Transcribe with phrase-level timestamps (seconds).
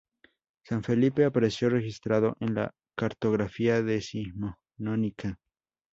[0.63, 5.37] San Felipe apareció registrado en la cartografía decimonónica.